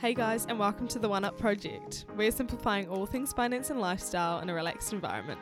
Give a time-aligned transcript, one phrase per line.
[0.00, 2.06] Hey guys, and welcome to the One Up Project.
[2.16, 5.38] We're simplifying all things finance and lifestyle in a relaxed environment.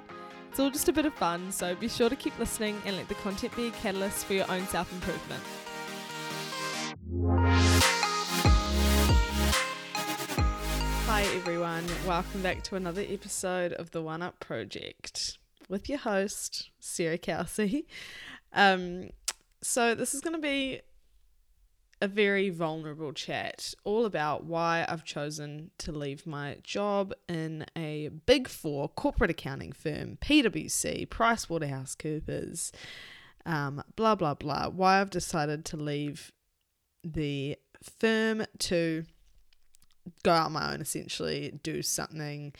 [0.50, 3.08] It's all just a bit of fun, so be sure to keep listening and let
[3.08, 5.44] the content be a catalyst for your own self improvement.
[11.06, 15.38] Hi everyone, welcome back to another episode of the One Up Project
[15.68, 17.86] with your host, Sarah Kelsey.
[18.52, 19.10] Um,
[19.62, 20.80] so, this is going to be
[22.00, 28.08] a very vulnerable chat all about why I've chosen to leave my job in a
[28.26, 32.70] big four corporate accounting firm, PwC, PricewaterhouseCoopers,
[33.44, 34.68] um, blah, blah, blah.
[34.68, 36.32] Why I've decided to leave
[37.02, 39.04] the firm to
[40.22, 42.52] go out on my own, essentially, do something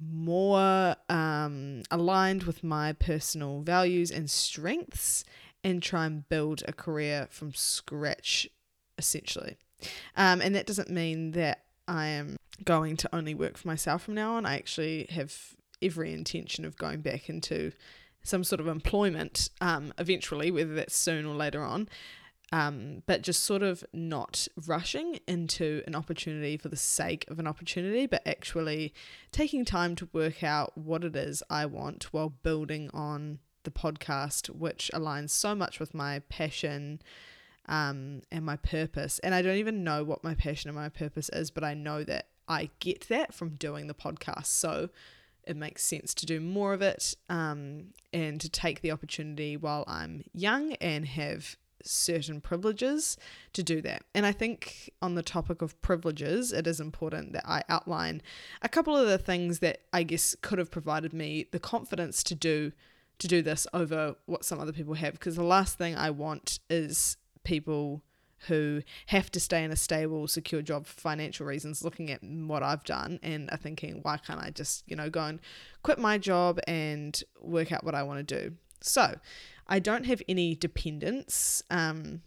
[0.00, 5.24] more um, aligned with my personal values and strengths
[5.62, 8.48] and try and build a career from scratch,
[8.98, 9.56] essentially.
[10.16, 14.14] Um, and that doesn't mean that I am going to only work for myself from
[14.14, 14.46] now on.
[14.46, 17.72] I actually have every intention of going back into
[18.22, 21.88] some sort of employment um, eventually, whether that's soon or later on.
[22.52, 27.46] Um, but just sort of not rushing into an opportunity for the sake of an
[27.46, 28.92] opportunity, but actually
[29.30, 34.48] taking time to work out what it is I want while building on the podcast,
[34.48, 37.00] which aligns so much with my passion
[37.66, 39.18] um, and my purpose.
[39.20, 42.04] And I don't even know what my passion and my purpose is, but I know
[42.04, 44.46] that I get that from doing the podcast.
[44.46, 44.90] So
[45.44, 49.84] it makes sense to do more of it um, and to take the opportunity while
[49.86, 53.16] I'm young and have certain privileges
[53.52, 54.02] to do that.
[54.14, 58.20] And I think on the topic of privileges, it is important that I outline
[58.62, 62.34] a couple of the things that I guess could have provided me the confidence to
[62.34, 62.72] do
[63.20, 66.58] to do this over what some other people have because the last thing I want
[66.68, 68.02] is people
[68.46, 72.62] who have to stay in a stable, secure job for financial reasons, looking at what
[72.62, 75.40] I've done and are thinking, why can't I just, you know, go and
[75.82, 78.56] quit my job and work out what I want to do?
[78.80, 79.16] So,
[79.66, 81.62] I don't have any dependents.
[81.70, 82.22] Um,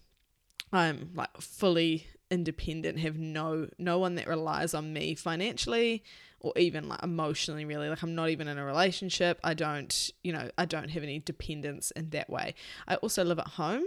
[0.71, 6.03] I'm like fully independent, have no no one that relies on me financially
[6.43, 10.31] or even like emotionally really like i'm not even in a relationship i don't you
[10.31, 12.53] know i don't have any dependence in that way
[12.87, 13.85] i also live at home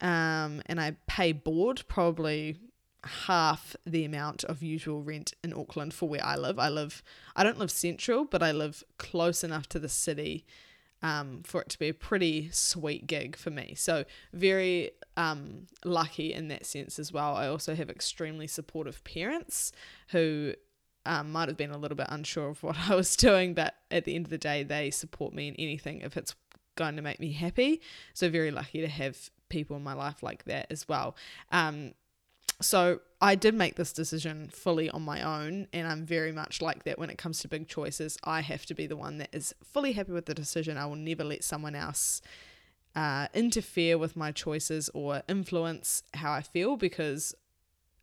[0.00, 2.58] um, and i pay board probably
[3.04, 7.02] half the amount of usual rent in auckland for where i live i live
[7.36, 10.44] i don't live central but i live close enough to the city
[11.02, 13.74] um, for it to be a pretty sweet gig for me.
[13.76, 17.36] So, very um, lucky in that sense as well.
[17.36, 19.72] I also have extremely supportive parents
[20.08, 20.54] who
[21.06, 24.04] um, might have been a little bit unsure of what I was doing, but at
[24.04, 26.34] the end of the day, they support me in anything if it's
[26.76, 27.80] going to make me happy.
[28.14, 31.16] So, very lucky to have people in my life like that as well.
[31.50, 31.94] Um,
[32.60, 36.84] so, I did make this decision fully on my own, and I'm very much like
[36.84, 38.16] that when it comes to big choices.
[38.24, 40.76] I have to be the one that is fully happy with the decision.
[40.76, 42.22] I will never let someone else
[42.94, 47.34] uh, interfere with my choices or influence how I feel because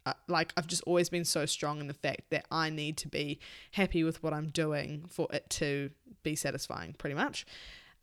[0.06, 3.08] uh, like I've just always been so strong in the fact that I need to
[3.08, 3.40] be
[3.72, 5.90] happy with what I'm doing for it to
[6.24, 7.46] be satisfying, pretty much.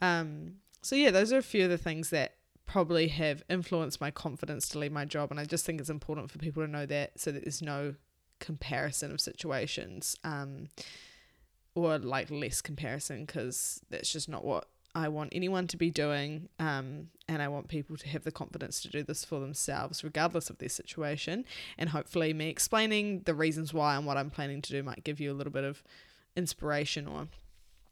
[0.01, 2.35] Um, so yeah, those are a few of the things that
[2.67, 6.31] probably have influenced my confidence to leave my job, and I just think it's important
[6.31, 7.95] for people to know that so that there's no
[8.41, 10.69] comparison of situations, um,
[11.75, 16.49] or like less comparison because that's just not what I want anyone to be doing,
[16.59, 20.51] um, and I want people to have the confidence to do this for themselves, regardless
[20.51, 21.45] of their situation.
[21.79, 25.21] And hopefully, me explaining the reasons why and what I'm planning to do might give
[25.21, 25.83] you a little bit of
[26.37, 27.29] inspiration or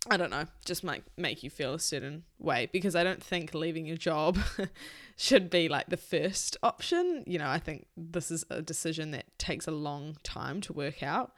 [0.09, 3.53] I don't know, just might make you feel a certain way because I don't think
[3.53, 4.39] leaving your job
[5.17, 7.23] should be like the first option.
[7.27, 11.03] You know, I think this is a decision that takes a long time to work
[11.03, 11.33] out.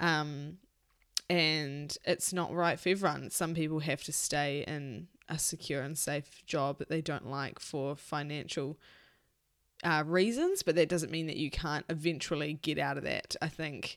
[0.00, 0.58] Um,
[1.28, 3.30] and it's not right for everyone.
[3.30, 7.58] Some people have to stay in a secure and safe job that they don't like
[7.58, 8.78] for financial
[9.84, 13.34] uh, reasons, but that doesn't mean that you can't eventually get out of that.
[13.40, 13.96] I think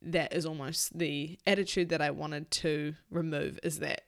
[0.00, 4.02] that is almost the attitude that I wanted to remove is that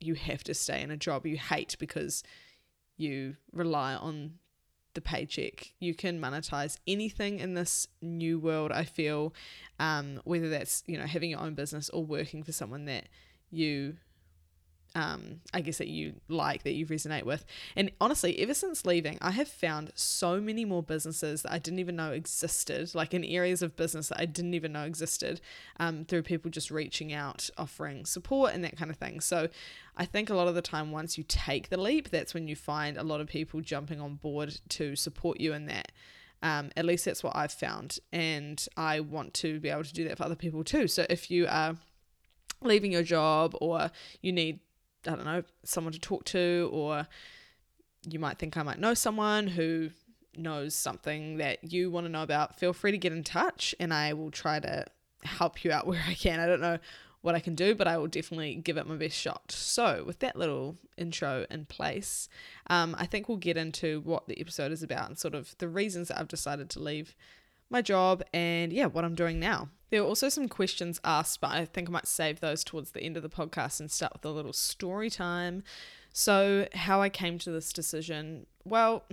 [0.00, 2.22] you have to stay in a job you hate because
[2.96, 4.34] you rely on
[4.94, 5.72] the paycheck.
[5.78, 9.34] You can monetize anything in this new world, I feel,
[9.78, 13.08] um, whether that's, you know, having your own business or working for someone that
[13.50, 13.96] you
[14.94, 17.44] um, I guess that you like, that you resonate with.
[17.76, 21.78] And honestly, ever since leaving, I have found so many more businesses that I didn't
[21.78, 25.40] even know existed, like in areas of business that I didn't even know existed,
[25.78, 29.20] um, through people just reaching out, offering support, and that kind of thing.
[29.20, 29.48] So
[29.96, 32.56] I think a lot of the time, once you take the leap, that's when you
[32.56, 35.92] find a lot of people jumping on board to support you in that.
[36.40, 37.98] Um, at least that's what I've found.
[38.12, 40.86] And I want to be able to do that for other people too.
[40.86, 41.76] So if you are
[42.62, 43.90] leaving your job or
[44.22, 44.60] you need,
[45.06, 47.06] I don't know, someone to talk to, or
[48.08, 49.90] you might think I might know someone who
[50.36, 53.92] knows something that you want to know about, feel free to get in touch and
[53.92, 54.86] I will try to
[55.24, 56.40] help you out where I can.
[56.40, 56.78] I don't know
[57.20, 59.50] what I can do, but I will definitely give it my best shot.
[59.50, 62.28] So, with that little intro in place,
[62.70, 65.68] um, I think we'll get into what the episode is about and sort of the
[65.68, 67.16] reasons that I've decided to leave
[67.70, 69.68] my job and yeah, what I'm doing now.
[69.90, 73.00] There were also some questions asked, but I think I might save those towards the
[73.00, 75.62] end of the podcast and start with a little story time.
[76.12, 78.46] So, how I came to this decision.
[78.64, 79.04] Well,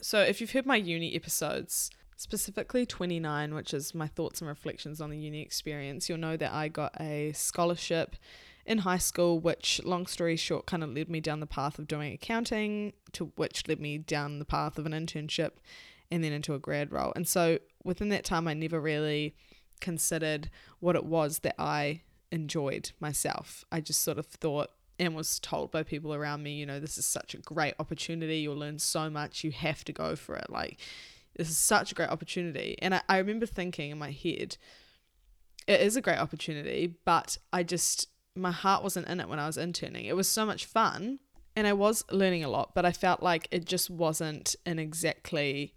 [0.00, 5.00] so if you've heard my uni episodes, specifically 29, which is my thoughts and reflections
[5.00, 8.16] on the uni experience, you'll know that I got a scholarship
[8.66, 11.88] in high school, which, long story short, kind of led me down the path of
[11.88, 15.52] doing accounting, to which led me down the path of an internship
[16.10, 17.12] and then into a grad role.
[17.16, 19.34] And so within that time, I never really
[19.80, 23.64] considered what it was that I enjoyed myself.
[23.72, 26.98] I just sort of thought and was told by people around me, you know, this
[26.98, 28.38] is such a great opportunity.
[28.38, 29.42] You'll learn so much.
[29.42, 30.50] You have to go for it.
[30.50, 30.78] Like,
[31.36, 32.76] this is such a great opportunity.
[32.82, 34.58] And I, I remember thinking in my head,
[35.66, 39.46] it is a great opportunity, but I just, my heart wasn't in it when I
[39.46, 40.04] was interning.
[40.04, 41.20] It was so much fun
[41.56, 45.74] and I was learning a lot, but I felt like it just wasn't in exactly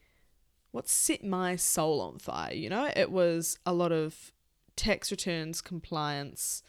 [0.73, 2.53] what set my soul on fire.
[2.53, 4.33] You know, it was a lot of
[4.75, 6.63] tax returns, compliance,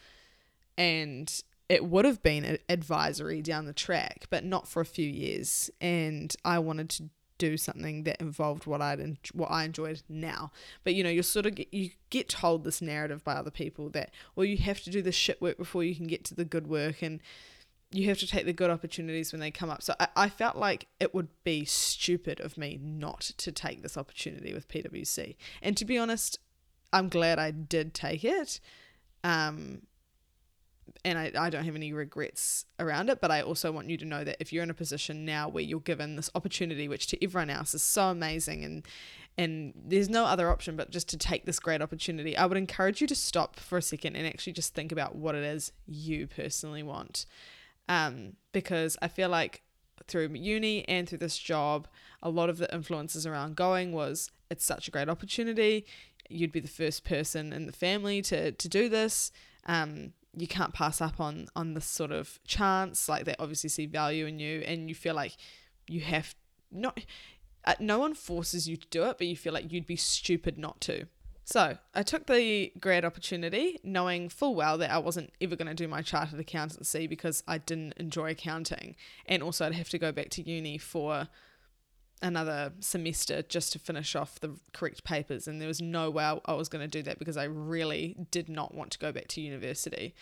[0.76, 5.70] and it would have been advisory down the track, but not for a few years.
[5.80, 7.08] And I wanted to
[7.38, 10.52] do something that involved what I what I enjoyed now.
[10.84, 13.88] But you know, you sort of get, you get told this narrative by other people
[13.90, 16.44] that well, you have to do the shit work before you can get to the
[16.44, 17.22] good work, and
[17.94, 19.82] you have to take the good opportunities when they come up.
[19.82, 23.96] So I, I felt like it would be stupid of me not to take this
[23.96, 25.36] opportunity with PwC.
[25.62, 26.38] And to be honest,
[26.92, 28.60] I'm glad I did take it.
[29.22, 29.82] Um,
[31.04, 34.04] and I, I don't have any regrets around it, but I also want you to
[34.04, 37.24] know that if you're in a position now where you're given this opportunity, which to
[37.24, 38.86] everyone else is so amazing and
[39.36, 43.00] and there's no other option but just to take this great opportunity, I would encourage
[43.00, 46.28] you to stop for a second and actually just think about what it is you
[46.28, 47.26] personally want.
[47.88, 49.62] Um, because I feel like
[50.06, 51.88] through uni and through this job,
[52.22, 55.86] a lot of the influences around going was it's such a great opportunity.
[56.28, 59.30] You'd be the first person in the family to to do this.
[59.66, 63.86] Um, you can't pass up on on this sort of chance like they obviously see
[63.86, 65.36] value in you and you feel like
[65.88, 66.34] you have
[66.70, 67.00] not
[67.64, 70.58] uh, no one forces you to do it but you feel like you'd be stupid
[70.58, 71.06] not to
[71.44, 75.74] so i took the grad opportunity knowing full well that i wasn't ever going to
[75.74, 78.96] do my chartered accountancy because i didn't enjoy accounting
[79.26, 81.28] and also i'd have to go back to uni for
[82.22, 86.54] another semester just to finish off the correct papers and there was no way I
[86.54, 89.42] was going to do that because I really did not want to go back to
[89.42, 90.14] university.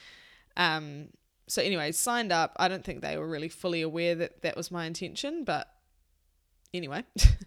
[0.57, 1.09] Um,
[1.47, 2.57] so anyway, signed up.
[2.57, 5.72] I don't think they were really fully aware that that was my intention, but
[6.75, 7.05] anyway,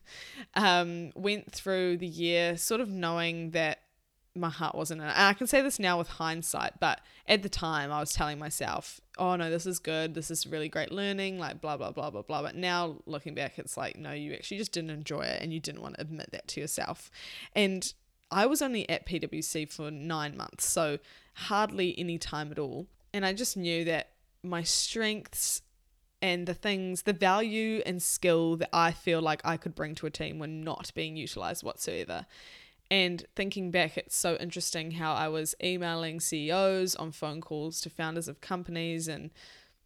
[0.56, 3.80] um, went through the year sort of knowing that
[4.36, 5.12] my heart wasn't in it.
[5.12, 8.38] And I can say this now with hindsight, but at the time I was telling
[8.38, 10.13] myself, oh no, this is good.
[10.13, 12.42] This is really great learning, like blah, blah, blah, blah, blah.
[12.42, 15.60] But now looking back, it's like, no, you actually just didn't enjoy it and you
[15.60, 17.10] didn't want to admit that to yourself.
[17.56, 17.94] And
[18.30, 20.99] I was only at PwC for nine months, so
[21.35, 22.88] hardly any time at all.
[23.14, 24.11] And I just knew that
[24.44, 25.61] my strengths
[26.25, 30.07] and the things, the value and skill that I feel like I could bring to
[30.07, 32.25] a team were not being utilized whatsoever.
[32.89, 37.91] And thinking back, it's so interesting how I was emailing CEOs on phone calls to
[37.91, 39.29] founders of companies and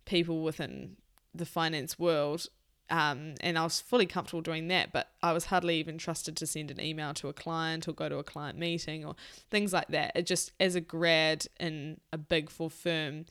[0.06, 0.96] people within
[1.36, 2.48] the finance world.
[2.90, 6.48] Um, and I was fully comfortable doing that, but I was hardly even trusted to
[6.48, 9.18] send an email to a client or go to a client meeting or
[9.52, 10.14] things like that.
[10.16, 13.26] It just, as a grad in a big four firm,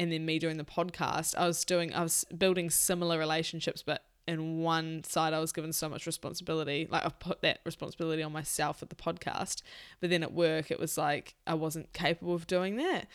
[0.00, 4.02] and then me doing the podcast, I was doing, I was building similar relationships, but
[4.26, 6.88] in one side I was given so much responsibility.
[6.90, 9.60] Like I've put that responsibility on myself at the podcast,
[10.00, 13.08] but then at work it was like I wasn't capable of doing that.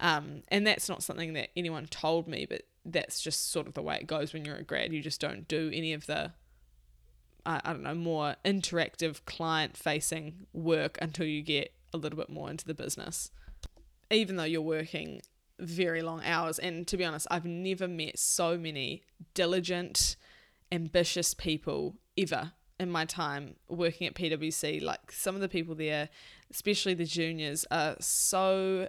[0.00, 3.82] Um, and that's not something that anyone told me, but that's just sort of the
[3.82, 4.92] way it goes when you're a grad.
[4.92, 6.32] You just don't do any of the
[7.46, 12.30] I, I don't know, more interactive client facing work until you get a little bit
[12.30, 13.30] more into the business.
[14.10, 15.22] Even though you're working
[15.62, 16.58] very long hours.
[16.58, 19.02] And to be honest, I've never met so many
[19.34, 20.16] diligent,
[20.70, 24.82] ambitious people ever in my time working at PwC.
[24.82, 26.08] Like some of the people there,
[26.50, 28.88] especially the juniors, are so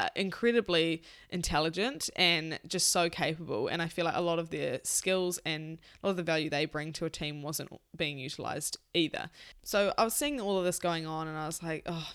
[0.00, 3.68] uh, incredibly intelligent and just so capable.
[3.68, 6.50] And I feel like a lot of their skills and a lot of the value
[6.50, 9.30] they bring to a team wasn't being utilized either.
[9.62, 12.10] So I was seeing all of this going on and I was like, oh,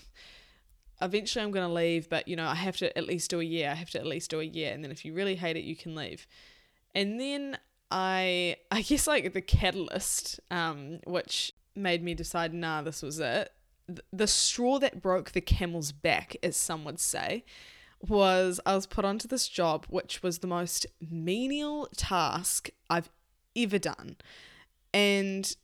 [1.02, 3.44] eventually I'm going to leave, but you know, I have to at least do a
[3.44, 3.70] year.
[3.70, 4.72] I have to at least do a year.
[4.72, 6.26] And then if you really hate it, you can leave.
[6.94, 7.58] And then
[7.90, 13.52] I, I guess like the catalyst, um, which made me decide, nah, this was it.
[14.12, 17.44] The straw that broke the camel's back, as some would say,
[18.06, 23.10] was I was put onto this job, which was the most menial task I've
[23.56, 24.16] ever done.
[24.94, 25.54] And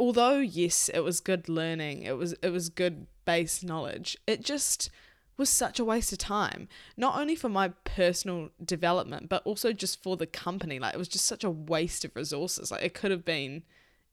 [0.00, 4.16] although yes, it was good learning, it was it was good base knowledge.
[4.26, 4.90] It just
[5.36, 10.02] was such a waste of time, not only for my personal development, but also just
[10.02, 10.78] for the company.
[10.78, 12.70] Like, it was just such a waste of resources.
[12.70, 13.62] Like, it could have been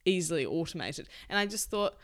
[0.06, 1.10] easily automated.
[1.27, 1.96] And I just thought,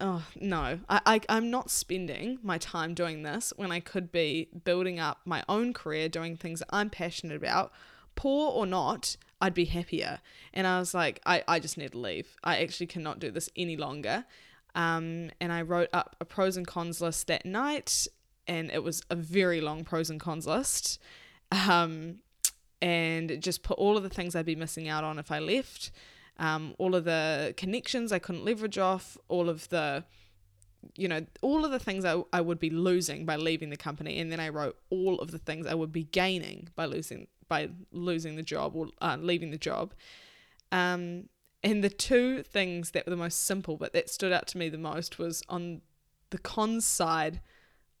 [0.00, 4.48] oh, no, I, I, I'm not spending my time doing this when I could be
[4.64, 7.72] building up my own career, doing things that I'm passionate about.
[8.14, 10.20] Poor or not, I'd be happier.
[10.52, 12.36] And I was like, I, I just need to leave.
[12.42, 14.24] I actually cannot do this any longer.
[14.74, 18.06] Um, and I wrote up a pros and cons list that night,
[18.46, 21.00] and it was a very long pros and cons list.
[21.50, 22.20] Um,
[22.80, 25.90] and just put all of the things I'd be missing out on if I left,
[26.38, 30.04] um, all of the connections I couldn't leverage off, all of the,
[30.96, 34.20] you know, all of the things I, I would be losing by leaving the company.
[34.20, 37.70] And then I wrote all of the things I would be gaining by losing by
[37.92, 39.94] losing the job or uh, leaving the job.
[40.70, 41.28] Um,
[41.62, 44.68] and the two things that were the most simple, but that stood out to me
[44.68, 45.80] the most, was on
[46.30, 47.40] the cons side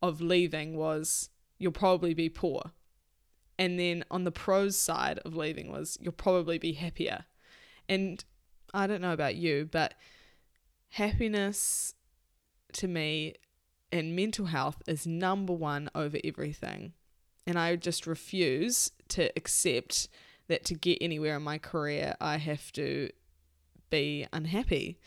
[0.02, 2.72] of leaving was you'll probably be poor.
[3.58, 7.24] And then on the pros side of leaving was you'll probably be happier.
[7.88, 8.24] And
[8.72, 9.94] I don't know about you, but
[10.90, 11.94] happiness
[12.74, 13.34] to me
[13.90, 16.92] and mental health is number one over everything.
[17.46, 20.08] And I just refuse to accept
[20.48, 23.10] that to get anywhere in my career, I have to
[23.90, 24.98] be unhappy.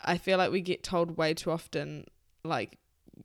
[0.00, 2.06] I feel like we get told way too often,
[2.44, 2.78] like,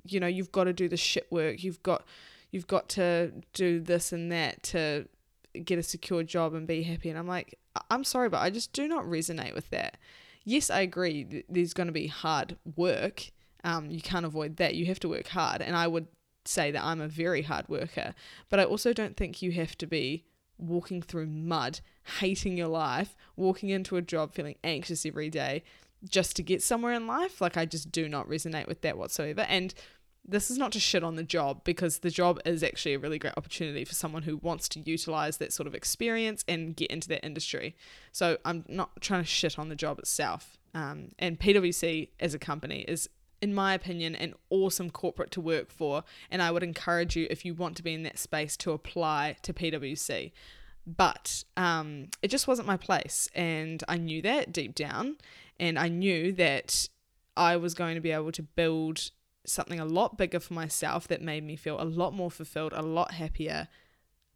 [0.05, 1.63] you know, you've got to do the shit work.
[1.63, 2.03] You've got,
[2.51, 5.07] you've got to do this and that to
[5.63, 7.09] get a secure job and be happy.
[7.09, 7.57] And I'm like,
[7.89, 9.97] I'm sorry, but I just do not resonate with that.
[10.43, 11.43] Yes, I agree.
[11.49, 13.31] There's going to be hard work.
[13.63, 14.75] Um, you can't avoid that.
[14.75, 16.07] You have to work hard, and I would
[16.47, 18.13] say that I'm a very hard worker.
[18.49, 20.25] But I also don't think you have to be
[20.57, 21.79] walking through mud,
[22.19, 25.63] hating your life, walking into a job feeling anxious every day
[26.07, 27.41] just to get somewhere in life.
[27.41, 29.41] Like, I just do not resonate with that whatsoever.
[29.41, 29.73] And
[30.29, 33.19] this is not to shit on the job because the job is actually a really
[33.19, 37.07] great opportunity for someone who wants to utilize that sort of experience and get into
[37.09, 37.75] that industry.
[38.11, 40.57] So, I'm not trying to shit on the job itself.
[40.73, 43.09] Um, and PwC as a company is
[43.41, 46.03] in my opinion, an awesome corporate to work for.
[46.31, 49.37] And I would encourage you, if you want to be in that space, to apply
[49.43, 50.31] to PwC.
[50.85, 53.29] But um, it just wasn't my place.
[53.35, 55.17] And I knew that deep down.
[55.59, 56.87] And I knew that
[57.35, 59.11] I was going to be able to build
[59.45, 62.81] something a lot bigger for myself that made me feel a lot more fulfilled, a
[62.81, 63.67] lot happier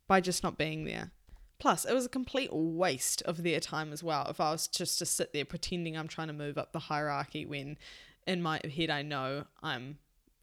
[0.08, 1.12] by just not being there.
[1.60, 4.98] Plus, it was a complete waste of their time as well if I was just
[5.00, 7.78] to sit there pretending I'm trying to move up the hierarchy when
[8.28, 9.98] in my head, I know I'm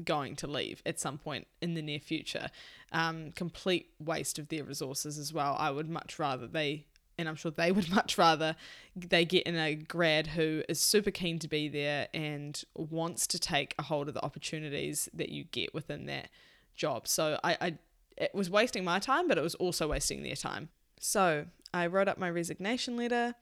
[0.04, 2.50] going to leave at some point in the near future.
[2.92, 5.56] Um, complete waste of their resources as well.
[5.58, 8.56] I would much rather they, and I'm sure they would much rather
[8.94, 13.38] they get in a grad who is super keen to be there and wants to
[13.38, 16.28] take a hold of the opportunities that you get within that
[16.76, 17.08] job.
[17.08, 17.78] So I, I
[18.16, 20.70] it was wasting my time, but it was also wasting their time.
[21.00, 23.34] So I wrote up my resignation letter.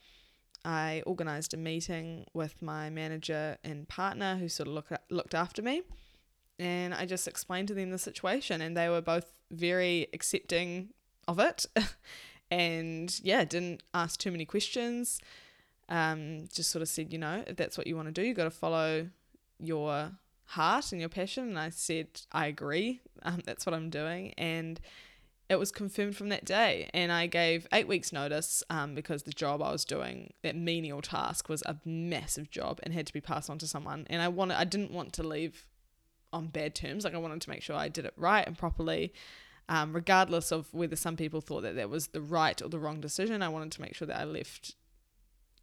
[0.67, 5.63] I organised a meeting with my manager and partner who sort of look, looked after
[5.63, 5.83] me.
[6.59, 10.89] And I just explained to them the situation, and they were both very accepting
[11.29, 11.67] of it.
[12.51, 15.21] and yeah, didn't ask too many questions.
[15.89, 18.35] Um, just sort of said, you know, if that's what you want to do, you
[18.35, 19.09] got to follow
[19.61, 20.11] your
[20.47, 21.49] heart and your passion.
[21.49, 23.03] And I said, I agree.
[23.23, 24.35] Um, that's what I'm doing.
[24.37, 24.81] And
[25.49, 29.33] it was confirmed from that day and i gave eight weeks notice um, because the
[29.33, 33.21] job i was doing that menial task was a massive job and had to be
[33.21, 34.07] passed on to someone.
[34.11, 35.67] And i wanted i didn't want to leave
[36.33, 39.12] on bad terms like i wanted to make sure i did it right and properly.
[39.69, 43.00] Um, regardless of whether some people thought that that was the right or the wrong
[43.00, 44.76] decision i wanted to make sure that i left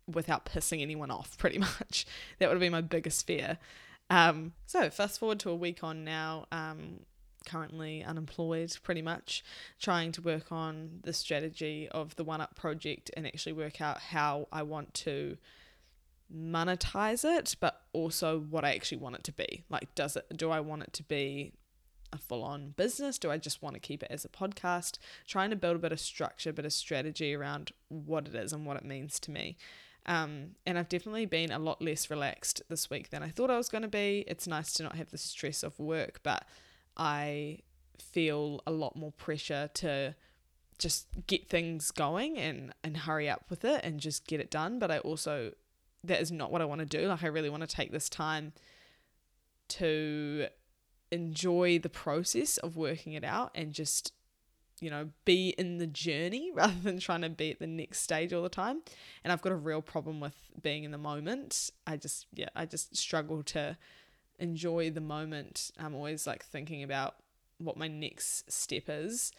[0.08, 2.06] without pissing anyone off pretty much.
[2.40, 3.58] That would be my biggest fear.
[4.10, 7.00] Um, so fast forward to a week on now um,
[7.46, 9.44] currently unemployed pretty much
[9.80, 14.00] trying to work on the strategy of the one up project and actually work out
[14.00, 15.38] how I want to
[16.34, 20.50] monetize it but also what I actually want it to be like does it do
[20.50, 21.54] I want it to be
[22.14, 23.18] a full on business?
[23.18, 25.00] Do I just want to keep it as a podcast?
[25.28, 28.54] Trying to build a bit of structure, a bit of strategy around what it is
[28.54, 29.58] and what it means to me.
[30.06, 33.58] Um, and I've definitely been a lot less relaxed this week than I thought I
[33.58, 34.24] was going to be.
[34.28, 36.46] It's nice to not have the stress of work, but
[36.98, 37.60] I
[38.00, 40.16] feel a lot more pressure to
[40.78, 44.80] just get things going and and hurry up with it and just get it done.
[44.80, 45.52] But i also
[46.04, 47.08] that is not what i want to do.
[47.08, 48.54] Like i really want to take this time
[49.70, 50.48] to
[51.12, 54.12] enjoy the process of working it out and just
[54.82, 58.34] you know be in the journey rather than trying to be at the next stage
[58.34, 58.82] all the time.
[59.24, 61.70] And i've got a real problem with being in the moment.
[61.88, 63.78] I just yeah i just struggle to
[64.40, 67.16] enjoy the moment i'm always like thinking about
[67.60, 69.32] what my next step is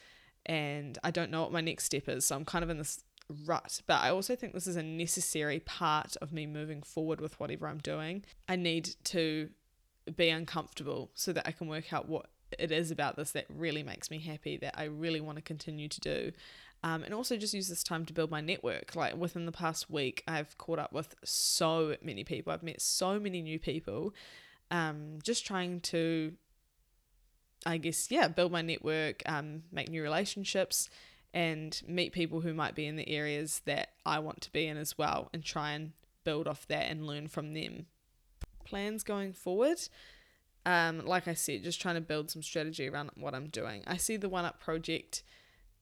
[0.46, 2.26] and I don't know what my next step is.
[2.26, 3.02] So I'm kind of in this
[3.46, 3.80] rut.
[3.86, 7.66] But I also think this is a necessary part of me moving forward with whatever
[7.68, 8.24] I'm doing.
[8.48, 9.50] I need to
[10.16, 12.26] be uncomfortable so that I can work out what
[12.58, 15.88] it is about this that really makes me happy, that I really want to continue
[15.88, 16.32] to do.
[16.82, 18.94] Um, and also just use this time to build my network.
[18.94, 22.52] Like within the past week, I've caught up with so many people.
[22.52, 24.12] I've met so many new people.
[24.74, 26.34] Um, just trying to
[27.66, 30.88] I guess, yeah, build my network, um, make new relationships,
[31.32, 34.76] and meet people who might be in the areas that I want to be in
[34.76, 35.92] as well, and try and
[36.24, 37.86] build off that and learn from them.
[38.64, 39.78] Plans going forward,
[40.66, 43.82] um, like I said, just trying to build some strategy around what I'm doing.
[43.86, 45.22] I see the One Up project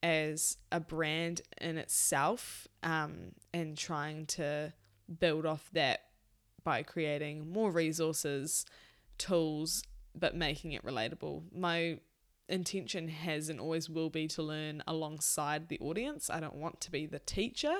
[0.01, 4.73] as a brand in itself um, and trying to
[5.19, 6.01] build off that
[6.63, 8.65] by creating more resources,
[9.17, 9.83] tools,
[10.15, 11.43] but making it relatable.
[11.55, 11.99] My
[12.49, 16.29] intention has and always will be to learn alongside the audience.
[16.29, 17.73] I don't want to be the teacher,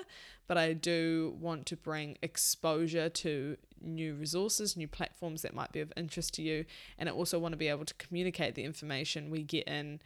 [0.48, 5.82] but I do want to bring exposure to new resources, new platforms that might be
[5.82, 6.66] of interest to you,
[6.98, 10.00] and I also want to be able to communicate the information we get in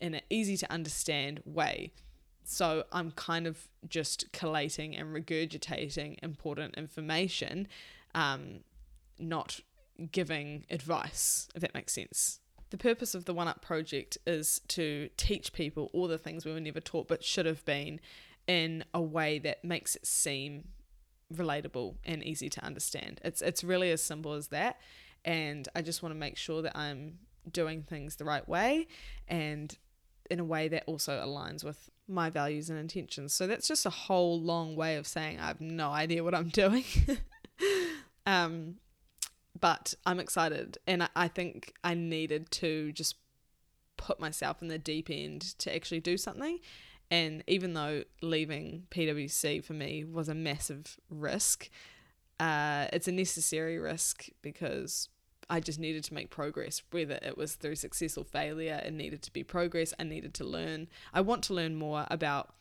[0.00, 1.92] in an easy to understand way.
[2.44, 7.68] So I'm kind of just collating and regurgitating important information,
[8.18, 8.64] um,
[9.18, 9.60] not
[10.10, 12.40] giving advice, if that makes sense.
[12.70, 16.52] The purpose of the One Up project is to teach people all the things we
[16.52, 18.00] were never taught but should have been
[18.46, 20.64] in a way that makes it seem
[21.32, 23.20] relatable and easy to understand.
[23.24, 24.78] It's it's really as simple as that.
[25.24, 27.18] And I just want to make sure that I'm
[27.50, 28.88] doing things the right way
[29.28, 29.76] and
[30.30, 33.32] in a way that also aligns with my values and intentions.
[33.32, 36.48] So that's just a whole long way of saying I have no idea what I'm
[36.64, 36.84] doing.
[38.28, 38.74] Um,
[39.58, 43.16] but I'm excited, and I, I think I needed to just
[43.96, 46.60] put myself in the deep end to actually do something.
[47.10, 51.70] And even though leaving PwC for me was a massive risk,
[52.38, 55.08] uh, it's a necessary risk because
[55.48, 58.82] I just needed to make progress, whether it was through success or failure.
[58.84, 59.94] It needed to be progress.
[59.98, 60.88] I needed to learn.
[61.14, 62.54] I want to learn more about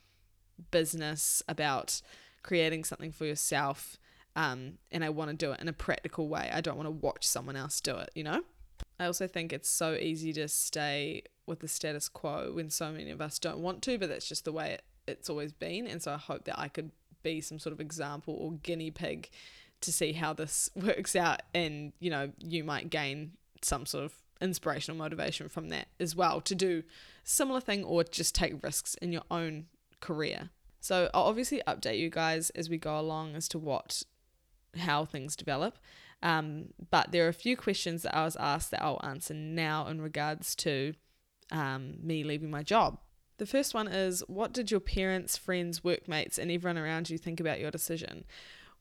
[0.72, 2.02] business, about
[2.42, 4.00] creating something for yourself,
[4.38, 6.50] um, and I want to do it in a practical way.
[6.54, 8.44] I don't want to watch someone else do it, you know?
[9.00, 13.10] I also think it's so easy to stay with the status quo when so many
[13.10, 15.88] of us don't want to, but that's just the way it, it's always been.
[15.88, 16.92] And so I hope that I could
[17.24, 19.28] be some sort of example or guinea pig
[19.82, 21.42] to see how this works out.
[21.56, 23.32] And, you know, you might gain
[23.64, 26.84] some sort of inspirational motivation from that as well to do
[27.24, 29.66] similar thing or just take risks in your own
[30.00, 30.52] career.
[30.80, 34.04] So I'll obviously update you guys as we go along as to what
[34.76, 35.78] how things develop.
[36.24, 39.88] Um, but there are a few questions that I was asked that I'll answer now
[39.88, 40.94] in regards to
[41.52, 43.00] um, me leaving my job.
[43.38, 47.40] The first one is What did your parents, friends, workmates, and everyone around you think
[47.40, 48.26] about your decision?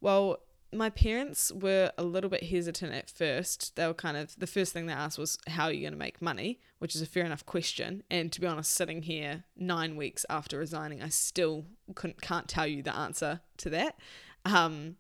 [0.01, 0.39] Well,
[0.73, 3.77] my parents were a little bit hesitant at first.
[3.77, 5.99] They were kind of, the first thing they asked was, How are you going to
[5.99, 6.61] make money?
[6.79, 8.03] Which is a fair enough question.
[8.11, 12.67] And to be honest, sitting here nine weeks after resigning, I still couldn't, can't tell
[12.67, 13.99] you the answer to that.
[14.45, 14.97] Um,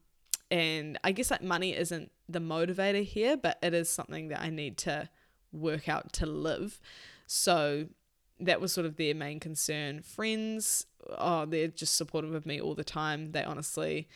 [0.50, 4.50] and I guess like money isn't the motivator here, but it is something that I
[4.50, 5.08] need to
[5.52, 6.80] work out to live.
[7.26, 7.86] So
[8.38, 10.02] that was sort of their main concern.
[10.02, 10.86] Friends,
[11.18, 13.32] oh, they're just supportive of me all the time.
[13.32, 14.08] They honestly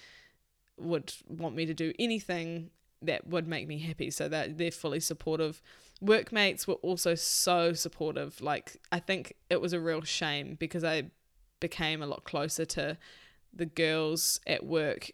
[0.79, 2.71] would want me to do anything
[3.03, 4.11] that would make me happy.
[4.11, 5.61] So that they're fully supportive.
[6.01, 8.41] Workmates were also so supportive.
[8.41, 11.11] Like I think it was a real shame because I
[11.59, 12.97] became a lot closer to
[13.53, 15.11] the girls at work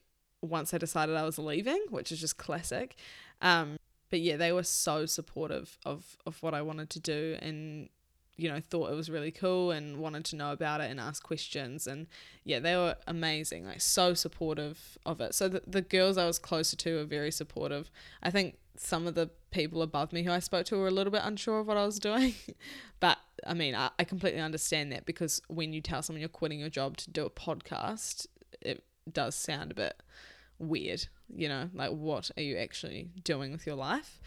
[0.48, 2.96] once I decided I was leaving, which is just classic.
[3.40, 3.78] Um,
[4.10, 7.88] but yeah, they were so supportive of, of what I wanted to do and,
[8.36, 11.22] you know, thought it was really cool and wanted to know about it and ask
[11.22, 11.86] questions.
[11.86, 12.06] And
[12.44, 15.34] yeah, they were amazing, like so supportive of it.
[15.34, 17.90] So the, the girls I was closer to were very supportive.
[18.22, 21.10] I think some of the people above me who I spoke to were a little
[21.10, 22.34] bit unsure of what I was doing.
[23.00, 26.60] but I mean, I, I completely understand that because when you tell someone you're quitting
[26.60, 28.26] your job to do a podcast,
[28.60, 30.02] it does sound a bit
[30.58, 34.20] weird, you know, like what are you actually doing with your life?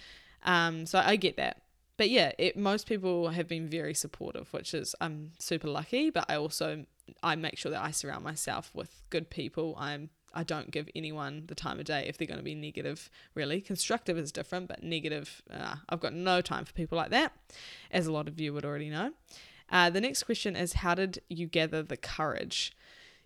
[0.44, 1.62] Um, so I get that.
[1.98, 6.26] But yeah, it most people have been very supportive, which is I'm super lucky, but
[6.30, 6.86] I also
[7.22, 9.76] I make sure that I surround myself with good people.
[9.78, 13.10] I'm I don't give anyone the time of day if they're going to be negative,
[13.34, 13.62] really.
[13.62, 17.34] Constructive is different, but negative, uh, I've got no time for people like that,
[17.92, 19.12] as a lot of you would already know.
[19.72, 22.74] Uh, the next question is How did you gather the courage?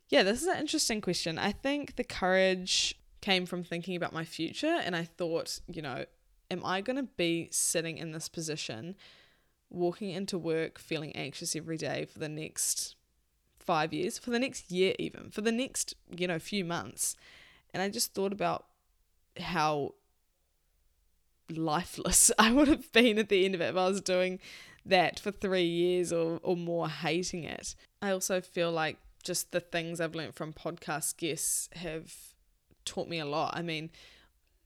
[0.10, 1.40] Yeah, this is an interesting question.
[1.40, 6.06] I think the courage came from thinking about my future, and I thought, you know,
[6.52, 8.96] am I going to be sitting in this position,
[9.70, 12.96] walking into work feeling anxious every day for the next
[13.60, 17.16] five years, for the next year, even for the next, you know, few months.
[17.74, 18.66] And I just thought about
[19.40, 19.96] how
[21.50, 24.40] lifeless I would have been at the end of it if I was doing
[24.86, 27.74] that for three years or, or more, hating it.
[28.02, 32.14] I also feel like just the things I've learned from podcast guests have
[32.86, 33.56] taught me a lot.
[33.56, 33.90] I mean,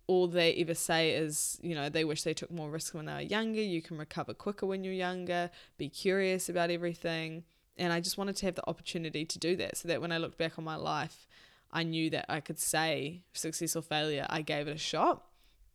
[0.07, 3.13] all they ever say is, you know, they wish they took more risks when they
[3.13, 3.61] were younger.
[3.61, 5.51] You can recover quicker when you're younger.
[5.77, 7.43] Be curious about everything.
[7.77, 10.17] And I just wanted to have the opportunity to do that so that when I
[10.17, 11.27] looked back on my life,
[11.71, 15.23] I knew that I could say success or failure, I gave it a shot.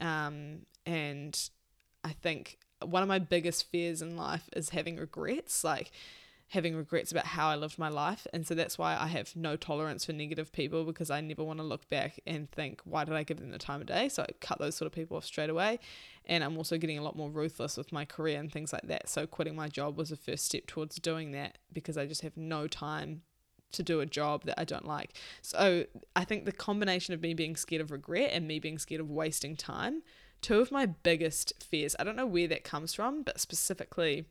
[0.00, 1.38] Um, and
[2.02, 5.62] I think one of my biggest fears in life is having regrets.
[5.62, 5.92] Like,
[6.52, 8.26] having regrets about how I lived my life.
[8.34, 11.60] And so that's why I have no tolerance for negative people because I never want
[11.60, 14.10] to look back and think, why did I give them the time of day?
[14.10, 15.78] So I cut those sort of people off straight away.
[16.26, 19.08] And I'm also getting a lot more ruthless with my career and things like that.
[19.08, 22.36] So quitting my job was the first step towards doing that because I just have
[22.36, 23.22] no time
[23.72, 25.14] to do a job that I don't like.
[25.40, 29.00] So I think the combination of me being scared of regret and me being scared
[29.00, 30.02] of wasting time,
[30.42, 34.26] two of my biggest fears, I don't know where that comes from, but specifically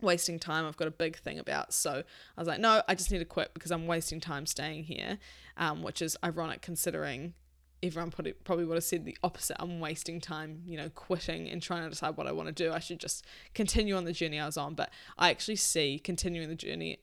[0.00, 1.72] wasting time I've got a big thing about.
[1.72, 2.02] So
[2.36, 5.18] I was like, no, I just need to quit because I'm wasting time staying here,
[5.56, 7.34] um, which is ironic considering
[7.82, 9.56] everyone probably would have said the opposite.
[9.60, 12.72] I'm wasting time, you know, quitting and trying to decide what I want to do.
[12.72, 14.74] I should just continue on the journey I was on.
[14.74, 16.98] But I actually see continuing the journey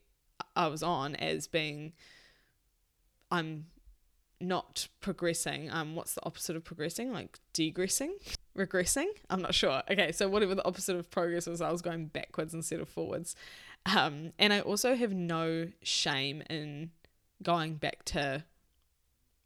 [0.56, 1.94] I was on as being,
[3.32, 3.66] I'm
[4.44, 5.72] not progressing.
[5.72, 7.12] Um, what's the opposite of progressing?
[7.12, 8.12] Like degressing?
[8.58, 9.08] regressing.
[9.30, 9.82] I'm not sure.
[9.90, 13.36] Okay, so whatever the opposite of progress was, I was going backwards instead of forwards.
[13.86, 16.92] Um, and I also have no shame in
[17.42, 18.44] going back to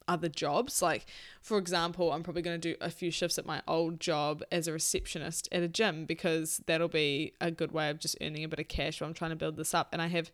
[0.07, 0.81] other jobs.
[0.81, 1.05] Like,
[1.41, 4.67] for example, I'm probably going to do a few shifts at my old job as
[4.67, 8.47] a receptionist at a gym because that'll be a good way of just earning a
[8.47, 9.89] bit of cash while I'm trying to build this up.
[9.91, 10.31] And I have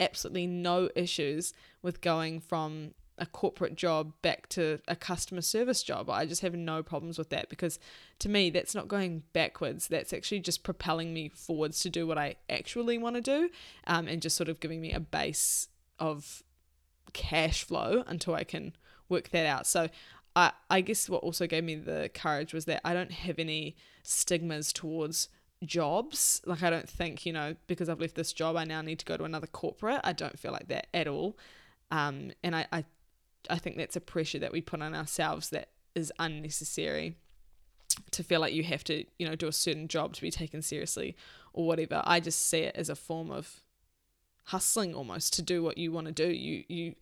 [0.00, 6.08] absolutely no issues with going from a corporate job back to a customer service job.
[6.08, 7.78] I just have no problems with that because
[8.20, 9.88] to me, that's not going backwards.
[9.88, 13.50] That's actually just propelling me forwards to do what I actually want to do
[13.86, 16.42] um, and just sort of giving me a base of
[17.12, 18.74] cash flow until I can
[19.08, 19.66] work that out.
[19.66, 19.88] So
[20.36, 23.76] I, I guess what also gave me the courage was that I don't have any
[24.02, 25.28] stigmas towards
[25.64, 26.40] jobs.
[26.44, 29.04] Like, I don't think, you know, because I've left this job, I now need to
[29.04, 30.00] go to another corporate.
[30.04, 31.36] I don't feel like that at all.
[31.90, 32.84] Um, and I, I
[33.48, 37.14] I think that's a pressure that we put on ourselves that is unnecessary
[38.10, 40.62] to feel like you have to, you know, do a certain job to be taken
[40.62, 41.16] seriously
[41.52, 42.02] or whatever.
[42.04, 43.60] I just see it as a form of
[44.44, 46.28] hustling almost to do what you want to do.
[46.28, 46.94] You you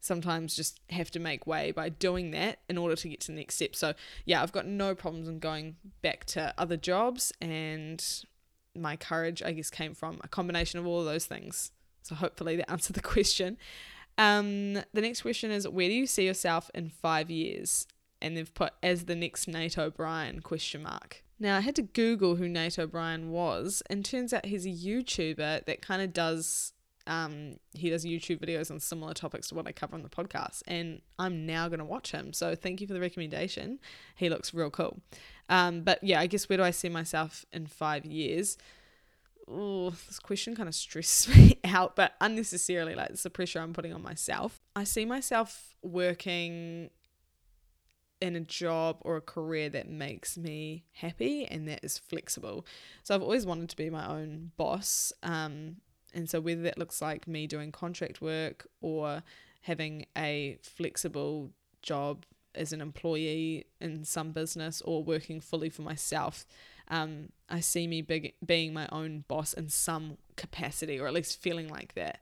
[0.00, 3.38] sometimes just have to make way by doing that in order to get to the
[3.38, 3.76] next step.
[3.76, 8.04] So, yeah, I've got no problems in going back to other jobs and
[8.74, 11.70] my courage I guess came from a combination of all of those things.
[12.02, 13.58] So hopefully that answered the question.
[14.18, 17.86] Um, the next question is where do you see yourself in five years?
[18.20, 21.24] And they've put as the next Nate O'Brien question mark.
[21.40, 25.64] Now I had to Google who Nate O'Brien was, and turns out he's a YouTuber
[25.64, 26.72] that kind of does
[27.08, 30.62] um he does YouTube videos on similar topics to what I cover on the podcast,
[30.68, 32.32] and I'm now gonna watch him.
[32.32, 33.80] So thank you for the recommendation.
[34.14, 35.00] He looks real cool.
[35.48, 38.56] Um, but yeah, I guess where do I see myself in five years?
[39.48, 43.72] Oh, this question kind of stresses me out, but unnecessarily, like it's the pressure I'm
[43.72, 44.60] putting on myself.
[44.74, 46.90] I see myself working
[48.20, 52.64] in a job or a career that makes me happy and that is flexible.
[53.02, 55.12] So I've always wanted to be my own boss.
[55.24, 55.78] Um,
[56.14, 59.24] and so whether that looks like me doing contract work or
[59.62, 61.50] having a flexible
[61.82, 62.24] job
[62.54, 66.46] as an employee in some business or working fully for myself,
[66.88, 71.40] um, I see me big, being my own boss in some capacity, or at least
[71.40, 72.20] feeling like that,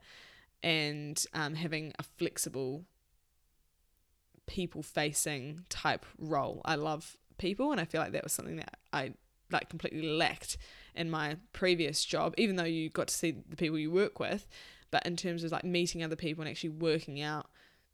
[0.63, 2.85] and um, having a flexible,
[4.47, 6.61] people facing type role.
[6.65, 9.13] I love people, and I feel like that was something that I
[9.51, 10.57] like completely lacked
[10.95, 14.47] in my previous job, even though you got to see the people you work with.
[14.91, 17.49] But in terms of like meeting other people and actually working out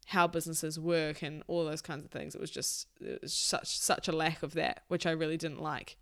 [0.06, 3.78] how businesses work and all those kinds of things, it was just it was such
[3.78, 5.97] such a lack of that, which I really didn't like.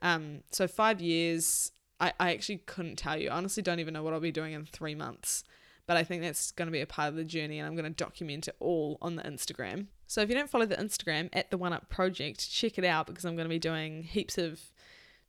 [0.00, 3.30] Um, so five years, I, I actually couldn't tell you.
[3.30, 5.44] I honestly don't even know what I'll be doing in three months.
[5.86, 7.90] But I think that's going to be a part of the journey, and I'm going
[7.90, 9.86] to document it all on the Instagram.
[10.06, 13.06] So if you don't follow the Instagram at the One Up Project, check it out
[13.06, 14.60] because I'm going to be doing heaps of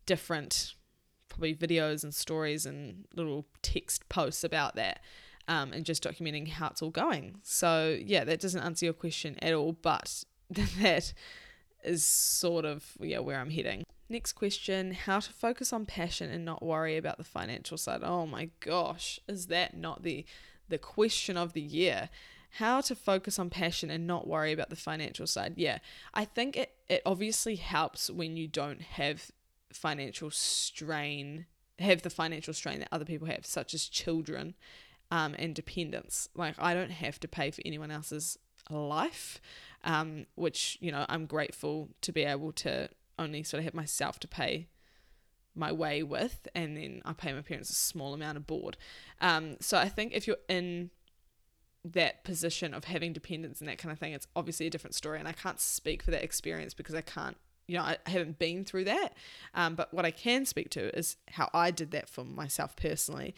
[0.05, 0.73] different
[1.29, 4.99] probably videos and stories and little text posts about that
[5.47, 7.35] um, and just documenting how it's all going.
[7.41, 11.13] So, yeah, that doesn't answer your question at all, but that
[11.85, 13.85] is sort of yeah where I'm heading.
[14.11, 18.01] Next question How to focus on passion and not worry about the financial side.
[18.03, 20.25] Oh my gosh, is that not the,
[20.67, 22.09] the question of the year?
[22.53, 25.53] How to focus on passion and not worry about the financial side.
[25.55, 25.77] Yeah,
[26.15, 29.29] I think it, it obviously helps when you don't have
[29.71, 31.45] financial strain,
[31.77, 34.55] have the financial strain that other people have, such as children
[35.11, 36.29] um, and dependents.
[36.33, 38.39] Like, I don't have to pay for anyone else's
[38.71, 39.39] life,
[39.83, 44.19] um, which, you know, I'm grateful to be able to only sort of have myself
[44.19, 44.69] to pay
[45.55, 48.77] my way with, and then I pay my parents a small amount of board.
[49.19, 50.91] Um, so I think if you're in
[51.83, 55.19] that position of having dependents and that kind of thing, it's obviously a different story.
[55.19, 57.37] And I can't speak for that experience because I can't
[57.69, 59.13] you know, I haven't been through that.
[59.53, 63.35] Um, but what I can speak to is how I did that for myself personally.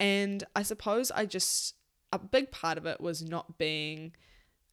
[0.00, 1.74] And I suppose I just,
[2.10, 4.12] a big part of it was not being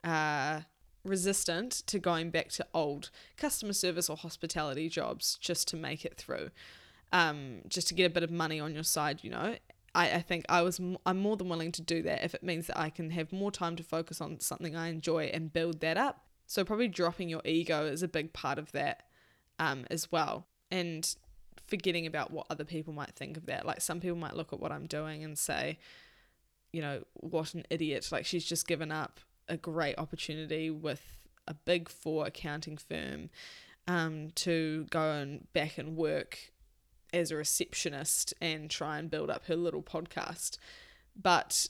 [0.05, 0.61] uh,
[1.03, 6.17] resistant to going back to old customer service or hospitality jobs just to make it
[6.17, 6.51] through,
[7.11, 9.55] um, just to get a bit of money on your side, you know.
[9.93, 12.67] I, I think I was I'm more than willing to do that if it means
[12.67, 15.97] that I can have more time to focus on something I enjoy and build that
[15.97, 16.25] up.
[16.47, 19.03] So probably dropping your ego is a big part of that
[19.59, 20.47] um, as well.
[20.69, 21.13] And
[21.67, 23.65] forgetting about what other people might think of that.
[23.65, 25.79] Like some people might look at what I'm doing and say,
[26.73, 28.09] you know, what an idiot.
[28.11, 31.01] Like she's just given up a great opportunity with
[31.47, 33.29] a big four accounting firm
[33.87, 36.51] um, to go and back and work
[37.13, 40.57] as a receptionist and try and build up her little podcast.
[41.19, 41.67] But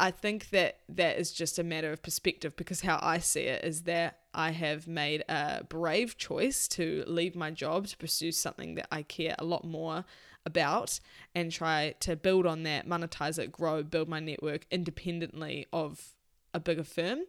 [0.00, 3.64] I think that that is just a matter of perspective because how I see it
[3.64, 8.74] is that I have made a brave choice to leave my job to pursue something
[8.74, 10.04] that I care a lot more
[10.44, 10.98] about
[11.36, 16.14] and try to build on that, monetize it, grow, build my network independently of
[16.54, 17.20] a bigger firm.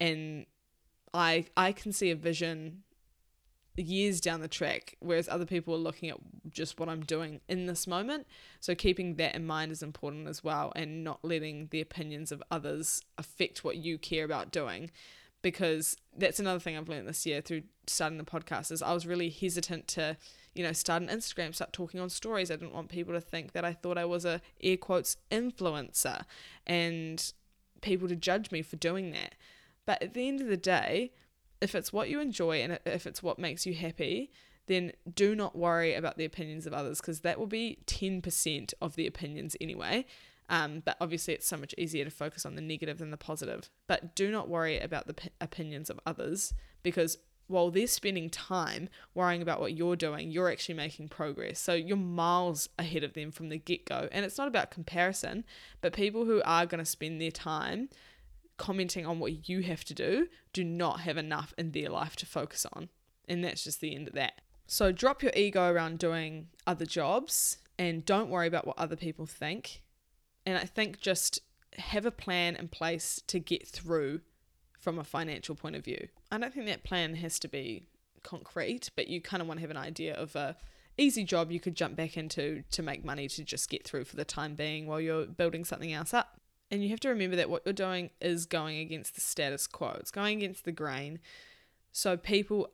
[0.00, 0.46] And
[1.14, 2.84] I I can see a vision
[3.76, 6.18] years down the track, whereas other people are looking at
[6.50, 8.26] just what I'm doing in this moment.
[8.60, 12.42] So, keeping that in mind is important as well, and not letting the opinions of
[12.50, 14.90] others affect what you care about doing.
[15.40, 19.06] Because that's another thing I've learned this year through starting the podcast is I was
[19.06, 20.16] really hesitant to,
[20.52, 22.50] you know, start an Instagram, start talking on stories.
[22.50, 26.24] I didn't want people to think that I thought I was a air quotes influencer
[26.66, 27.32] and
[27.80, 29.34] people to judge me for doing that.
[29.86, 31.12] But at the end of the day,
[31.60, 34.30] if it's what you enjoy and if it's what makes you happy,
[34.66, 38.96] then do not worry about the opinions of others because that will be 10% of
[38.96, 40.04] the opinions anyway.
[40.50, 43.68] Um, but obviously, it's so much easier to focus on the negative than the positive.
[43.86, 48.88] But do not worry about the p- opinions of others because while they're spending time
[49.14, 51.58] worrying about what you're doing, you're actually making progress.
[51.58, 54.08] So you're miles ahead of them from the get go.
[54.12, 55.44] And it's not about comparison,
[55.80, 57.88] but people who are going to spend their time
[58.58, 62.26] commenting on what you have to do do not have enough in their life to
[62.26, 62.88] focus on.
[63.26, 64.40] And that's just the end of that.
[64.66, 69.24] So drop your ego around doing other jobs and don't worry about what other people
[69.24, 69.82] think.
[70.44, 71.40] And I think just
[71.78, 74.20] have a plan in place to get through
[74.88, 76.08] from a financial point of view.
[76.32, 77.82] I don't think that plan has to be
[78.22, 80.56] concrete, but you kind of want to have an idea of a
[80.96, 84.16] easy job you could jump back into to make money to just get through for
[84.16, 86.40] the time being while you're building something else up.
[86.70, 89.94] And you have to remember that what you're doing is going against the status quo,
[90.00, 91.18] it's going against the grain.
[91.92, 92.70] So people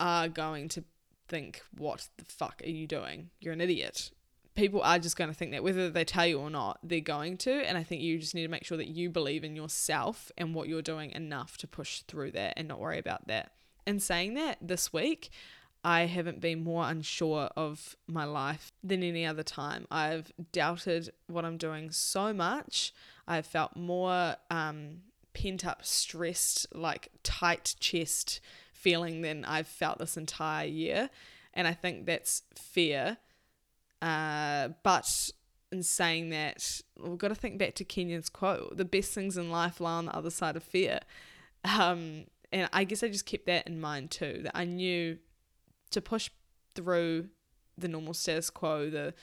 [0.00, 0.84] are going to
[1.28, 3.28] think, What the fuck are you doing?
[3.38, 4.12] You're an idiot.
[4.54, 7.36] People are just going to think that whether they tell you or not, they're going
[7.38, 7.52] to.
[7.52, 10.54] And I think you just need to make sure that you believe in yourself and
[10.54, 13.52] what you're doing enough to push through that and not worry about that.
[13.86, 15.30] And saying that this week,
[15.82, 19.86] I haven't been more unsure of my life than any other time.
[19.90, 22.92] I've doubted what I'm doing so much.
[23.26, 28.40] I've felt more um, pent up, stressed, like tight chest
[28.72, 31.10] feeling than I've felt this entire year.
[31.54, 33.16] And I think that's fear.
[34.02, 35.30] Uh, but
[35.72, 39.50] in saying that, we've got to think back to Kenyon's quote the best things in
[39.50, 41.00] life lie on the other side of fear.
[41.64, 45.18] Um, and I guess I just kept that in mind too, that I knew
[45.90, 46.30] to push
[46.74, 47.28] through
[47.76, 49.14] the normal status quo, the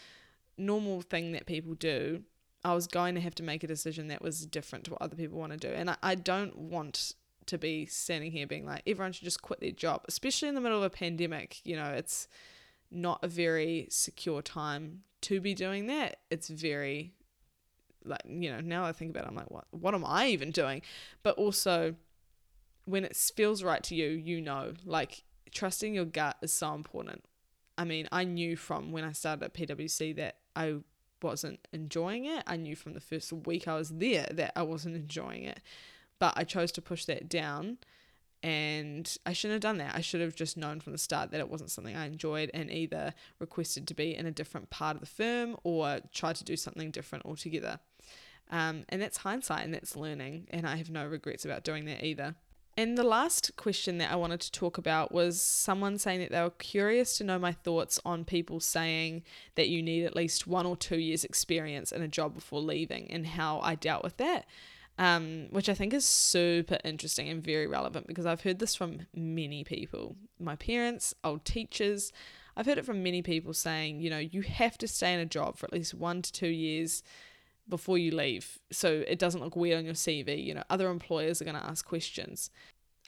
[0.58, 2.24] normal thing that people do,
[2.63, 5.16] I was going to have to make a decision that was different to what other
[5.16, 5.74] people want to do.
[5.74, 7.13] And I, I don't want
[7.46, 10.62] to be standing here being like, everyone should just quit their job, especially in the
[10.62, 11.62] middle of a pandemic.
[11.63, 12.28] You know, it's
[12.91, 16.17] not a very secure time to be doing that.
[16.30, 17.13] It's very
[18.06, 20.52] like you know now I think about it, I'm like what what am I even
[20.52, 20.82] doing?
[21.23, 21.95] But also
[22.86, 27.23] when it feels right to you, you know, like trusting your gut is so important.
[27.78, 30.78] I mean, I knew from when I started at PwC that I
[31.21, 32.43] wasn't enjoying it.
[32.47, 35.60] I knew from the first week I was there that I wasn't enjoying it.
[36.17, 37.78] But I chose to push that down
[38.43, 39.95] and I shouldn't have done that.
[39.95, 42.71] I should have just known from the start that it wasn't something I enjoyed and
[42.71, 46.56] either requested to be in a different part of the firm or tried to do
[46.56, 47.80] something different altogether.
[48.50, 52.04] Um, and that's hindsight and that's learning, and I have no regrets about doing that
[52.04, 52.36] either.
[52.80, 56.41] And the last question that I wanted to talk about was someone saying that they
[56.41, 59.23] were curious to know my thoughts on people saying
[59.56, 63.10] that you need at least one or two years' experience in a job before leaving
[63.10, 64.45] and how I dealt with that
[64.98, 69.00] um, which I think is super interesting and very relevant because I've heard this from
[69.14, 72.12] many people my parents, old teachers.
[72.56, 75.26] I've heard it from many people saying, you know, you have to stay in a
[75.26, 77.04] job for at least one to two years
[77.70, 80.44] before you leave so it doesn't look weird on your CV.
[80.44, 82.50] You know, other employers are going to ask questions.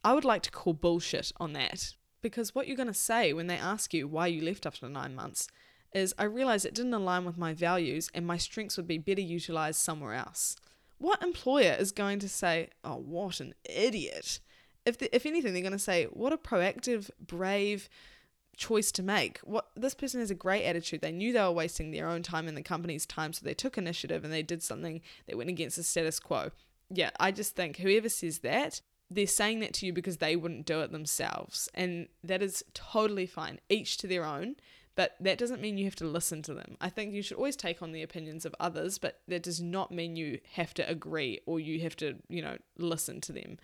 [0.04, 3.48] I would like to call bullshit on that because what you're going to say when
[3.48, 5.48] they ask you why you left after nine months
[5.94, 9.22] is I realized it didn't align with my values and my strengths would be better
[9.22, 10.56] utilized somewhere else
[11.00, 14.40] what employer is going to say, "Oh, what an idiot"?
[14.86, 17.90] If the, if anything, they're going to say, "What a proactive, brave
[18.56, 21.02] choice to make." What this person has a great attitude.
[21.02, 23.78] They knew they were wasting their own time and the company's time, so they took
[23.78, 26.52] initiative and they did something that went against the status quo.
[26.90, 30.66] Yeah, I just think whoever says that, they're saying that to you because they wouldn't
[30.66, 33.60] do it themselves, and that is totally fine.
[33.70, 34.56] Each to their own
[35.00, 36.76] but that doesn't mean you have to listen to them.
[36.82, 39.94] I think you should always take on the opinions of others, but that does not
[39.94, 43.60] mean you have to agree or you have to, you know, listen to them.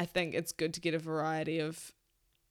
[0.00, 1.92] I think it's good to get a variety of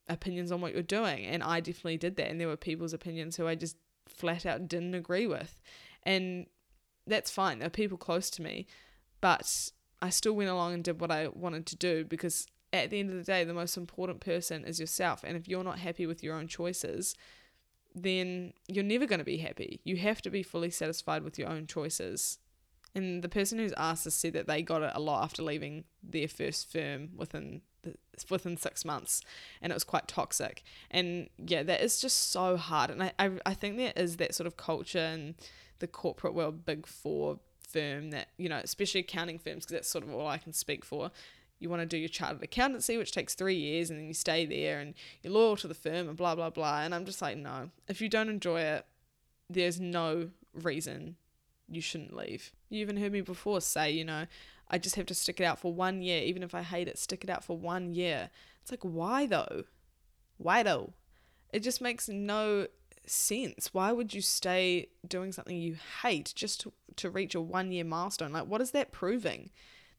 [0.08, 1.26] opinions on what you're doing.
[1.26, 2.30] And I definitely did that.
[2.30, 3.76] And there were people's opinions who I just
[4.08, 5.60] flat out didn't agree with.
[6.04, 6.46] And
[7.06, 7.58] that's fine.
[7.58, 8.66] There are people close to me,
[9.20, 13.00] but I still went along and did what I wanted to do because at the
[13.00, 15.24] end of the day, the most important person is yourself.
[15.24, 17.14] And if you're not happy with your own choices,
[17.94, 19.80] then you're never going to be happy.
[19.84, 22.38] You have to be fully satisfied with your own choices.
[22.94, 25.84] And the person who's asked us said that they got it a lot after leaving
[26.02, 27.94] their first firm within the,
[28.30, 29.20] within six months,
[29.60, 30.62] and it was quite toxic.
[30.90, 32.90] And yeah, that is just so hard.
[32.90, 35.34] And I, I, I think there is that sort of culture in
[35.80, 40.04] the corporate world, big four firm that you know, especially accounting firms, because that's sort
[40.04, 41.10] of all I can speak for
[41.58, 44.44] you want to do your chartered accountancy, which takes three years, and then you stay
[44.44, 46.80] there and you're loyal to the firm and blah, blah, blah.
[46.82, 48.86] And I'm just like, no, if you don't enjoy it,
[49.48, 51.16] there's no reason
[51.68, 52.52] you shouldn't leave.
[52.68, 54.26] You even heard me before say, you know,
[54.68, 56.22] I just have to stick it out for one year.
[56.22, 58.30] Even if I hate it, stick it out for one year.
[58.62, 59.64] It's like, why though?
[60.38, 60.92] Why though?
[61.52, 62.66] It just makes no
[63.06, 63.72] sense.
[63.72, 67.84] Why would you stay doing something you hate just to, to reach a one year
[67.84, 68.32] milestone?
[68.32, 69.50] Like, what is that proving?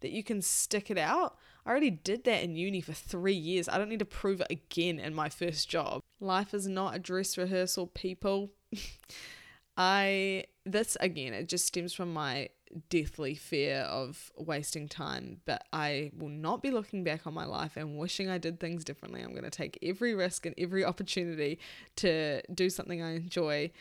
[0.05, 1.35] That you can stick it out?
[1.65, 3.67] I already did that in uni for three years.
[3.67, 6.03] I don't need to prove it again in my first job.
[6.19, 8.51] Life is not a dress rehearsal, people.
[9.77, 12.49] I, this again, it just stems from my
[12.89, 17.75] deathly fear of wasting time, but I will not be looking back on my life
[17.75, 19.23] and wishing I did things differently.
[19.23, 21.57] I'm going to take every risk and every opportunity
[21.95, 23.71] to do something I enjoy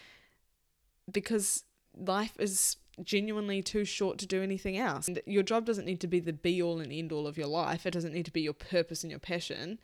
[1.12, 5.09] because life is genuinely too short to do anything else.
[5.09, 7.46] And your job doesn't need to be the be all and end all of your
[7.46, 9.78] life, it doesn't need to be your purpose and your passion,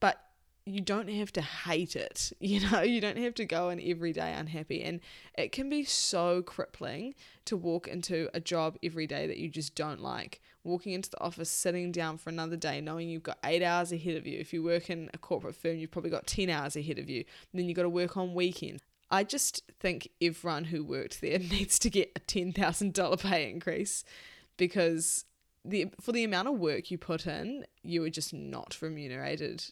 [0.00, 0.20] but
[0.64, 2.32] you don't have to hate it.
[2.40, 4.82] You know, you don't have to go in every day unhappy.
[4.82, 5.00] And
[5.38, 7.14] it can be so crippling
[7.46, 10.40] to walk into a job every day that you just don't like.
[10.64, 14.16] Walking into the office, sitting down for another day, knowing you've got eight hours ahead
[14.16, 14.38] of you.
[14.38, 17.24] If you work in a corporate firm, you've probably got 10 hours ahead of you.
[17.54, 18.82] then you've got to work on weekends.
[19.12, 24.04] I just think everyone who worked there needs to get a $10,000 pay increase
[24.56, 25.26] because
[25.64, 29.64] the for the amount of work you put in, you were just not remunerated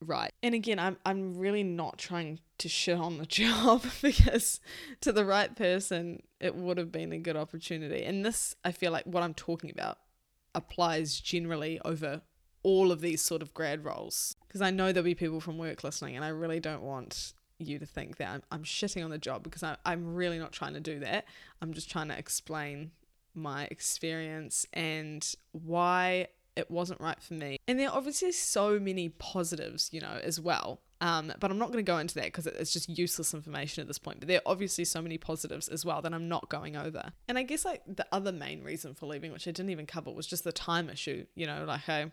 [0.00, 0.32] right.
[0.42, 4.60] And again, I'm I'm really not trying to shit on the job because
[5.00, 8.04] to the right person, it would have been a good opportunity.
[8.04, 9.98] And this, I feel like what I'm talking about
[10.54, 12.22] applies generally over
[12.62, 15.82] all of these sort of grad roles because I know there'll be people from work
[15.82, 17.32] listening, and I really don't want
[17.68, 20.52] you to think that I'm, I'm shitting on the job because I, I'm really not
[20.52, 21.26] trying to do that.
[21.60, 22.92] I'm just trying to explain
[23.34, 27.58] my experience and why it wasn't right for me.
[27.66, 30.80] And there are obviously so many positives, you know, as well.
[31.00, 33.88] Um, but I'm not going to go into that because it's just useless information at
[33.88, 34.20] this point.
[34.20, 37.12] But there are obviously so many positives as well that I'm not going over.
[37.26, 40.12] And I guess like the other main reason for leaving, which I didn't even cover,
[40.12, 41.26] was just the time issue.
[41.34, 42.12] You know, like I,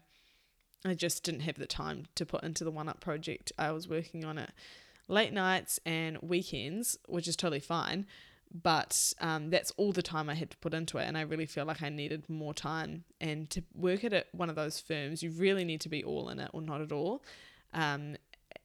[0.86, 3.52] I just didn't have the time to put into the One Up project.
[3.60, 4.52] I was working on it
[5.10, 8.06] late nights and weekends, which is totally fine
[8.52, 11.46] but um, that's all the time I had to put into it, and I really
[11.46, 13.04] feel like I needed more time.
[13.22, 16.40] And to work at one of those firms, you really need to be all in
[16.40, 17.24] it or not at all.
[17.74, 18.16] Um,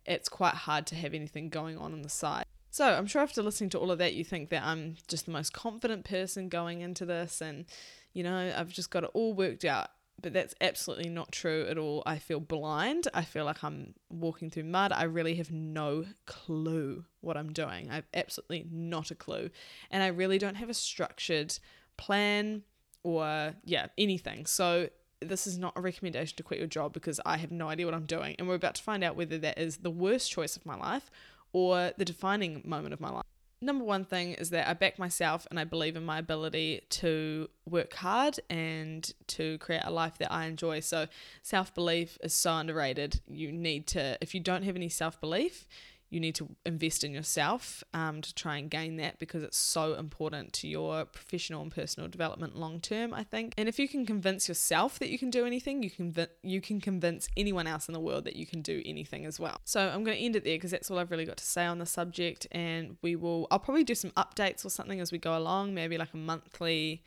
[0.07, 2.47] it's quite hard to have anything going on on the side.
[2.71, 5.33] So I'm sure after listening to all of that, you think that I'm just the
[5.33, 7.67] most confident person going into this, and
[8.15, 9.91] you know I've just got it all worked out
[10.21, 12.03] but that's absolutely not true at all.
[12.07, 13.09] I feel blind.
[13.13, 14.93] I feel like I'm walking through mud.
[14.93, 17.91] I really have no clue what I'm doing.
[17.91, 19.51] I have absolutely not a clue.
[19.91, 21.59] And I really don't have a structured
[21.97, 22.63] plan
[23.03, 24.47] or, yeah, anything.
[24.47, 24.89] So
[25.21, 27.95] this is not a recommendation to quit your job because I have no idea what
[27.95, 28.37] I'm doing.
[28.39, 31.11] And we're about to find out whether that is the worst choice of my life
[31.53, 33.25] or the defining moment of my life
[33.65, 37.49] number one thing is that I back myself and I believe in my ability to
[37.69, 40.81] work hard and to create a life that I enjoy.
[40.81, 41.07] So,
[41.43, 43.21] self belief is so underrated.
[43.27, 45.67] You need to, if you don't have any self belief,
[46.15, 49.95] you need to invest in yourself um, to try and gain that because it's so
[49.95, 53.53] important to your professional and personal development long term I think.
[53.59, 56.81] And if you can convince yourself that you can do anything you can you can
[56.81, 59.61] convince anyone else in the world that you can do anything as well.
[59.65, 61.67] So I'm going to end it there because that's all I've really got to say
[61.67, 65.19] on the subject and we will I'll probably do some updates or something as we
[65.19, 67.03] go along maybe like a monthly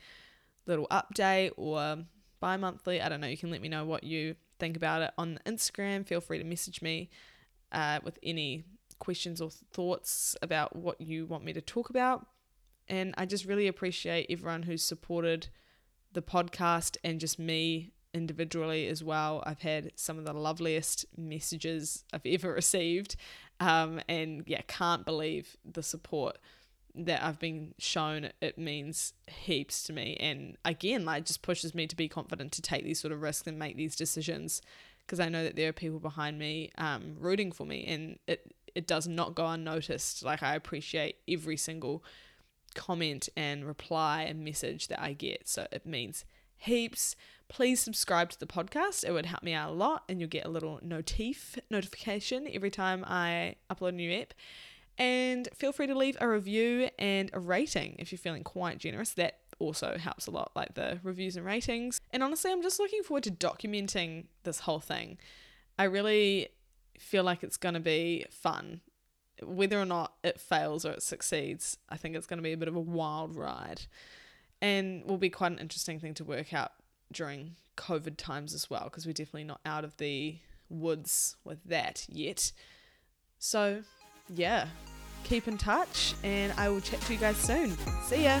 [0.66, 2.04] little update or
[2.40, 5.40] bi-monthly I don't know you can let me know what you think about it on
[5.46, 6.06] Instagram.
[6.06, 7.08] Feel free to message me
[7.72, 8.64] uh, with any
[8.98, 12.26] questions or thoughts about what you want me to talk about.
[12.88, 15.48] And I just really appreciate everyone who's supported
[16.12, 19.42] the podcast and just me individually as well.
[19.46, 23.16] I've had some of the loveliest messages I've ever received.
[23.60, 26.38] Um, and yeah, can't believe the support
[26.94, 28.30] that I've been shown.
[28.40, 30.16] It means heaps to me.
[30.18, 33.46] And again, like just pushes me to be confident to take these sort of risks
[33.46, 34.62] and make these decisions
[35.06, 37.84] because I know that there are people behind me um, rooting for me.
[37.86, 40.22] And it it does not go unnoticed.
[40.22, 42.04] Like I appreciate every single
[42.76, 45.48] comment and reply and message that I get.
[45.48, 46.24] So it means
[46.56, 47.16] heaps.
[47.48, 49.02] Please subscribe to the podcast.
[49.02, 52.70] It would help me out a lot and you'll get a little notif notification every
[52.70, 54.32] time I upload a new app.
[54.96, 59.10] And feel free to leave a review and a rating if you're feeling quite generous.
[59.14, 62.00] That also helps a lot, like the reviews and ratings.
[62.12, 65.18] And honestly, I'm just looking forward to documenting this whole thing.
[65.76, 66.50] I really
[66.98, 68.80] feel like it's going to be fun.
[69.42, 72.56] Whether or not it fails or it succeeds, I think it's going to be a
[72.56, 73.82] bit of a wild ride
[74.60, 76.72] and will be quite an interesting thing to work out
[77.12, 80.38] during COVID times as well, because we're definitely not out of the
[80.68, 82.50] woods with that yet.
[83.38, 83.82] So,
[84.28, 84.66] yeah,
[85.22, 87.76] keep in touch and I will chat to you guys soon.
[88.02, 88.40] See ya.